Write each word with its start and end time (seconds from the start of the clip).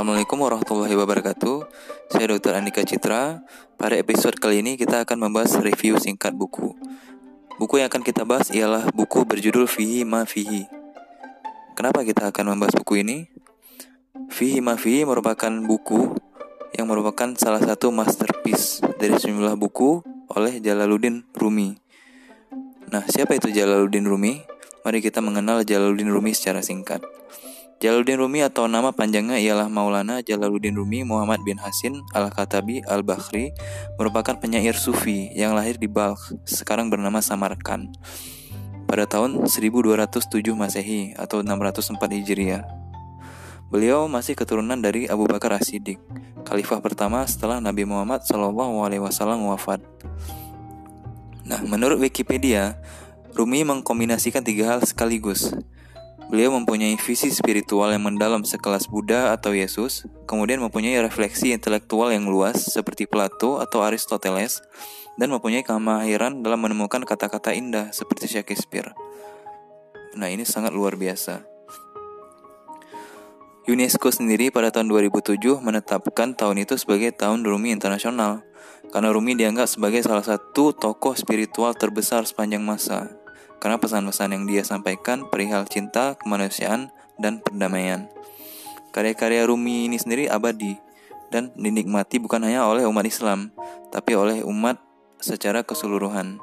Assalamualaikum 0.00 0.40
warahmatullahi 0.40 0.96
wabarakatuh. 0.96 1.56
Saya 2.08 2.32
Dr. 2.32 2.56
Andika 2.56 2.80
Citra. 2.80 3.44
Pada 3.76 4.00
episode 4.00 4.32
kali 4.40 4.64
ini 4.64 4.80
kita 4.80 5.04
akan 5.04 5.28
membahas 5.28 5.60
review 5.60 6.00
singkat 6.00 6.32
buku. 6.32 6.72
Buku 7.60 7.84
yang 7.84 7.92
akan 7.92 8.00
kita 8.00 8.24
bahas 8.24 8.48
ialah 8.48 8.88
buku 8.96 9.28
berjudul 9.28 9.68
Fihi 9.68 10.08
Ma 10.08 10.24
Fihi. 10.24 10.64
Kenapa 11.76 12.00
kita 12.00 12.32
akan 12.32 12.56
membahas 12.56 12.80
buku 12.80 13.04
ini? 13.04 13.28
Fihi 14.32 14.64
Ma 14.64 14.80
Fihi 14.80 15.04
merupakan 15.04 15.52
buku 15.68 16.16
yang 16.80 16.88
merupakan 16.88 17.36
salah 17.36 17.60
satu 17.60 17.92
masterpiece 17.92 18.80
dari 18.96 19.20
sejumlah 19.20 19.52
buku 19.60 20.00
oleh 20.32 20.64
Jalaluddin 20.64 21.28
Rumi. 21.36 21.76
Nah, 22.88 23.04
siapa 23.04 23.36
itu 23.36 23.52
Jalaluddin 23.52 24.08
Rumi? 24.08 24.40
Mari 24.80 25.04
kita 25.04 25.20
mengenal 25.20 25.60
Jalaluddin 25.68 26.08
Rumi 26.08 26.32
secara 26.32 26.64
singkat. 26.64 27.04
Jalaluddin 27.80 28.20
Rumi 28.20 28.44
atau 28.44 28.68
nama 28.68 28.92
panjangnya 28.92 29.40
ialah 29.40 29.72
Maulana 29.72 30.20
Jalaluddin 30.20 30.76
Rumi 30.76 31.00
Muhammad 31.00 31.40
bin 31.48 31.56
Hasin 31.56 32.04
Al-Katabi 32.12 32.84
Al-Bakhri 32.84 33.56
merupakan 33.96 34.36
penyair 34.36 34.76
sufi 34.76 35.32
yang 35.32 35.56
lahir 35.56 35.80
di 35.80 35.88
Balkh, 35.88 36.36
sekarang 36.44 36.92
bernama 36.92 37.24
Samarkand 37.24 37.96
pada 38.84 39.08
tahun 39.08 39.48
1207 39.48 40.52
Masehi 40.52 41.16
atau 41.16 41.40
604 41.40 41.96
Hijriah. 42.20 42.68
Beliau 43.72 44.12
masih 44.12 44.36
keturunan 44.36 44.76
dari 44.76 45.08
Abu 45.08 45.24
Bakar 45.24 45.56
As-Siddiq, 45.56 45.96
khalifah 46.44 46.84
pertama 46.84 47.24
setelah 47.24 47.64
Nabi 47.64 47.88
Muhammad 47.88 48.20
SAW 48.28 48.76
wafat. 49.56 49.80
Nah, 51.48 51.64
menurut 51.64 51.96
Wikipedia, 51.96 52.76
Rumi 53.32 53.64
mengkombinasikan 53.64 54.44
tiga 54.44 54.76
hal 54.76 54.84
sekaligus, 54.84 55.56
Beliau 56.30 56.54
mempunyai 56.54 56.94
visi 56.94 57.26
spiritual 57.34 57.90
yang 57.90 58.06
mendalam 58.06 58.46
sekelas 58.46 58.86
Buddha 58.86 59.34
atau 59.34 59.50
Yesus, 59.50 60.06
kemudian 60.30 60.62
mempunyai 60.62 60.94
refleksi 61.02 61.50
intelektual 61.50 62.14
yang 62.14 62.30
luas 62.30 62.70
seperti 62.70 63.10
Plato 63.10 63.58
atau 63.58 63.82
Aristoteles, 63.82 64.62
dan 65.18 65.34
mempunyai 65.34 65.66
kemahiran 65.66 66.46
dalam 66.46 66.62
menemukan 66.62 67.02
kata-kata 67.02 67.50
indah 67.50 67.90
seperti 67.90 68.30
Shakespeare. 68.30 68.94
Nah, 70.14 70.30
ini 70.30 70.46
sangat 70.46 70.70
luar 70.70 70.94
biasa. 70.94 71.42
UNESCO 73.66 74.14
sendiri 74.14 74.54
pada 74.54 74.70
tahun 74.70 74.86
2007 74.86 75.58
menetapkan 75.58 76.38
tahun 76.38 76.62
itu 76.62 76.78
sebagai 76.78 77.10
Tahun 77.10 77.42
Rumi 77.42 77.74
Internasional, 77.74 78.46
karena 78.94 79.10
Rumi 79.10 79.34
dianggap 79.34 79.66
sebagai 79.66 80.06
salah 80.06 80.22
satu 80.22 80.78
tokoh 80.78 81.18
spiritual 81.18 81.74
terbesar 81.74 82.22
sepanjang 82.22 82.62
masa 82.62 83.18
karena 83.60 83.76
pesan-pesan 83.76 84.32
yang 84.34 84.44
dia 84.48 84.64
sampaikan 84.64 85.28
perihal 85.28 85.68
cinta, 85.68 86.16
kemanusiaan, 86.16 86.90
dan 87.20 87.44
perdamaian. 87.44 88.08
Karya-karya 88.90 89.46
Rumi 89.46 89.86
ini 89.86 90.00
sendiri 90.00 90.26
abadi 90.26 90.74
dan 91.30 91.54
dinikmati 91.54 92.18
bukan 92.18 92.42
hanya 92.42 92.66
oleh 92.66 92.88
umat 92.88 93.06
Islam, 93.06 93.54
tapi 93.94 94.18
oleh 94.18 94.42
umat 94.42 94.80
secara 95.22 95.62
keseluruhan. 95.62 96.40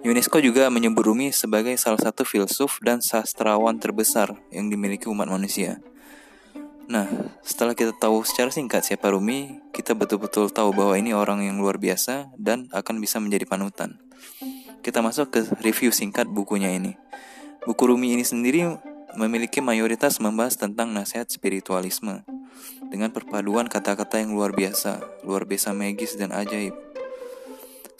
UNESCO 0.00 0.40
juga 0.40 0.72
menyebut 0.72 1.04
Rumi 1.04 1.28
sebagai 1.28 1.76
salah 1.76 2.00
satu 2.00 2.24
filsuf 2.24 2.80
dan 2.80 3.04
sastrawan 3.04 3.76
terbesar 3.76 4.32
yang 4.48 4.72
dimiliki 4.72 5.04
umat 5.12 5.28
manusia. 5.28 5.84
Nah, 6.88 7.04
setelah 7.44 7.76
kita 7.76 7.92
tahu 7.92 8.24
secara 8.24 8.48
singkat 8.48 8.80
siapa 8.82 9.12
Rumi, 9.12 9.60
kita 9.76 9.92
betul-betul 9.92 10.48
tahu 10.48 10.72
bahwa 10.72 10.96
ini 10.96 11.12
orang 11.12 11.44
yang 11.44 11.60
luar 11.60 11.76
biasa 11.76 12.32
dan 12.40 12.72
akan 12.72 12.96
bisa 12.96 13.20
menjadi 13.20 13.44
panutan. 13.44 14.00
Kita 14.80 15.04
masuk 15.04 15.28
ke 15.28 15.40
review 15.60 15.92
singkat 15.92 16.24
bukunya 16.24 16.72
ini. 16.72 16.96
Buku 17.68 17.84
Rumi 17.84 18.16
ini 18.16 18.24
sendiri 18.24 18.80
memiliki 19.12 19.60
mayoritas 19.60 20.16
membahas 20.24 20.56
tentang 20.56 20.96
nasihat 20.96 21.28
spiritualisme 21.28 22.24
dengan 22.88 23.12
perpaduan 23.12 23.68
kata-kata 23.68 24.24
yang 24.24 24.32
luar 24.32 24.56
biasa, 24.56 25.24
luar 25.28 25.44
biasa 25.44 25.76
magis 25.76 26.16
dan 26.16 26.32
ajaib. 26.32 26.72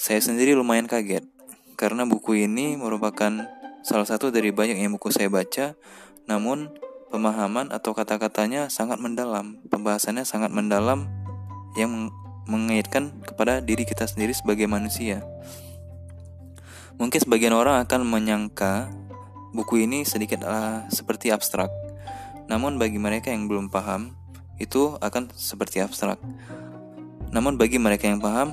Saya 0.01 0.25
sendiri 0.25 0.57
lumayan 0.57 0.89
kaget 0.89 1.29
karena 1.77 2.09
buku 2.09 2.49
ini 2.49 2.81
merupakan 2.81 3.45
salah 3.85 4.09
satu 4.09 4.33
dari 4.33 4.49
banyak 4.49 4.81
yang 4.81 4.97
buku 4.97 5.13
saya 5.13 5.29
baca, 5.29 5.77
namun 6.25 6.73
pemahaman 7.13 7.69
atau 7.77 7.93
kata-katanya 7.93 8.73
sangat 8.73 8.97
mendalam, 8.97 9.61
pembahasannya 9.69 10.25
sangat 10.25 10.49
mendalam 10.49 11.13
yang 11.77 12.09
mengaitkan 12.49 13.21
kepada 13.23 13.61
diri 13.61 13.85
kita 13.85 14.09
sendiri 14.09 14.33
sebagai 14.33 14.65
manusia. 14.65 15.21
Mungkin 17.01 17.17
sebagian 17.17 17.57
orang 17.57 17.81
akan 17.81 18.05
menyangka 18.05 18.93
buku 19.57 19.89
ini 19.89 20.05
sedikit 20.05 20.45
uh, 20.45 20.85
seperti 20.93 21.33
abstrak. 21.33 21.73
Namun 22.45 22.77
bagi 22.77 23.01
mereka 23.01 23.33
yang 23.33 23.49
belum 23.49 23.73
paham, 23.73 24.13
itu 24.61 25.01
akan 25.01 25.33
seperti 25.33 25.81
abstrak. 25.81 26.21
Namun 27.33 27.57
bagi 27.57 27.81
mereka 27.81 28.05
yang 28.05 28.21
paham, 28.21 28.53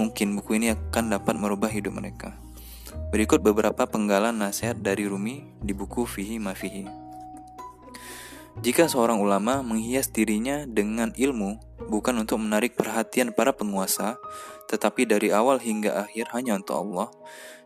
mungkin 0.00 0.32
buku 0.40 0.56
ini 0.56 0.72
akan 0.72 1.12
dapat 1.12 1.36
merubah 1.36 1.68
hidup 1.68 1.92
mereka. 1.92 2.32
Berikut 3.12 3.44
beberapa 3.44 3.84
penggalan 3.84 4.32
nasihat 4.32 4.80
dari 4.80 5.04
Rumi 5.04 5.44
di 5.60 5.76
buku 5.76 6.08
Fihi 6.08 6.40
Mafihi. 6.40 6.88
Jika 8.60 8.84
seorang 8.84 9.16
ulama 9.16 9.64
menghias 9.64 10.12
dirinya 10.12 10.68
dengan 10.68 11.16
ilmu 11.16 11.56
bukan 11.88 12.20
untuk 12.20 12.36
menarik 12.36 12.76
perhatian 12.76 13.32
para 13.32 13.56
penguasa, 13.56 14.20
tetapi 14.68 15.08
dari 15.08 15.32
awal 15.32 15.56
hingga 15.56 16.04
akhir 16.04 16.36
hanya 16.36 16.60
untuk 16.60 16.76
Allah. 16.76 17.08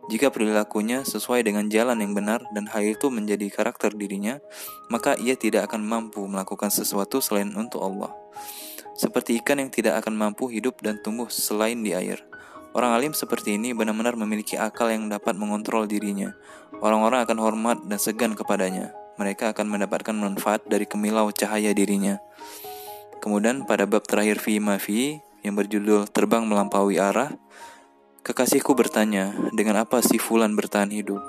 Jika 0.06 0.30
perilakunya 0.30 1.02
sesuai 1.02 1.42
dengan 1.42 1.66
jalan 1.66 1.98
yang 1.98 2.14
benar 2.14 2.47
dan 2.54 2.70
hal 2.70 2.86
itu 2.86 3.10
menjadi 3.10 3.50
karakter 3.50 3.91
dirinya, 3.98 4.38
maka 4.86 5.19
ia 5.19 5.34
tidak 5.34 5.66
akan 5.66 5.82
mampu 5.82 6.22
melakukan 6.30 6.70
sesuatu 6.70 7.18
selain 7.18 7.50
untuk 7.58 7.82
Allah. 7.82 8.14
Seperti 8.94 9.42
ikan 9.42 9.58
yang 9.58 9.74
tidak 9.74 9.98
akan 9.98 10.14
mampu 10.14 10.47
hidup 10.47 10.78
dan 10.86 11.03
tumbuh 11.03 11.26
selain 11.26 11.82
di 11.82 11.98
air. 11.98 12.22
Orang 12.76 12.94
alim 12.94 13.10
seperti 13.10 13.58
ini 13.58 13.74
benar-benar 13.74 14.14
memiliki 14.14 14.54
akal 14.54 14.86
yang 14.92 15.10
dapat 15.10 15.34
mengontrol 15.34 15.91
dirinya. 15.91 16.36
Orang-orang 16.78 17.26
akan 17.26 17.38
hormat 17.42 17.78
dan 17.88 17.98
segan 17.98 18.38
kepadanya. 18.38 18.94
Mereka 19.16 19.56
akan 19.56 19.66
mendapatkan 19.69 20.16
manfaat 20.16 20.65
dari 20.69 20.84
kemilau 20.84 21.32
cahaya 21.32 21.72
dirinya. 21.72 22.21
Kemudian 23.21 23.65
pada 23.65 23.88
bab 23.88 24.04
terakhir 24.04 24.38
fi 24.38 24.60
ma 24.60 24.77
fi 24.77 25.19
yang 25.41 25.56
berjudul 25.56 26.06
Terbang 26.12 26.44
Melampaui 26.44 27.00
Arah, 27.00 27.32
kekasihku 28.22 28.77
bertanya, 28.77 29.32
dengan 29.56 29.82
apa 29.82 30.04
si 30.04 30.21
Fulan 30.21 30.53
bertahan 30.54 30.93
hidup? 30.93 31.22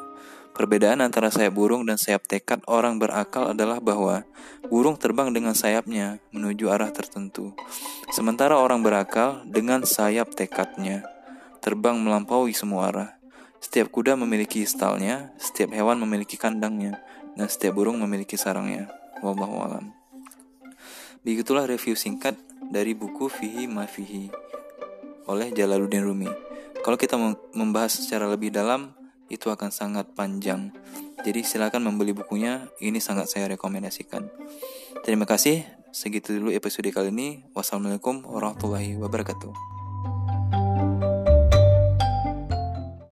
Perbedaan 0.57 1.05
antara 1.05 1.29
sayap 1.29 1.53
burung 1.53 1.85
dan 1.85 2.01
sayap 2.01 2.25
tekad 2.25 2.65
orang 2.65 2.97
berakal 2.97 3.53
adalah 3.53 3.77
bahwa 3.77 4.25
burung 4.73 4.97
terbang 4.97 5.29
dengan 5.29 5.53
sayapnya 5.53 6.17
menuju 6.33 6.73
arah 6.73 6.89
tertentu, 6.89 7.53
sementara 8.09 8.57
orang 8.57 8.81
berakal 8.81 9.45
dengan 9.45 9.85
sayap 9.85 10.33
tekadnya 10.33 11.05
terbang 11.61 12.01
melampaui 12.01 12.57
semua 12.57 12.89
arah. 12.89 13.09
Setiap 13.61 13.93
kuda 13.93 14.17
memiliki 14.17 14.65
istalnya, 14.65 15.29
setiap 15.37 15.77
hewan 15.77 16.01
memiliki 16.01 16.41
kandangnya, 16.41 17.05
dan 17.37 17.45
setiap 17.45 17.77
burung 17.77 18.01
memiliki 18.01 18.33
sarangnya. 18.33 18.89
Wallahu 19.21 19.61
alam. 19.61 19.85
Begitulah 21.21 21.69
review 21.69 21.93
singkat 21.93 22.33
dari 22.73 22.97
buku 22.97 23.29
Fihi 23.29 23.69
Mafihi 23.69 24.33
oleh 25.29 25.53
Jalaluddin 25.53 26.01
Rumi. 26.01 26.29
Kalau 26.81 26.97
kita 26.97 27.19
membahas 27.53 27.99
secara 27.99 28.25
lebih 28.31 28.49
dalam, 28.49 28.95
itu 29.27 29.51
akan 29.51 29.69
sangat 29.69 30.07
panjang. 30.15 30.71
Jadi 31.21 31.43
silakan 31.43 31.83
membeli 31.83 32.15
bukunya, 32.15 32.71
ini 32.79 33.03
sangat 33.03 33.27
saya 33.27 33.51
rekomendasikan. 33.51 34.23
Terima 35.03 35.27
kasih, 35.27 35.67
segitu 35.91 36.39
dulu 36.39 36.55
episode 36.55 36.87
kali 36.95 37.11
ini. 37.11 37.43
Wassalamualaikum 37.51 38.23
warahmatullahi 38.23 38.95
wabarakatuh. 38.95 39.76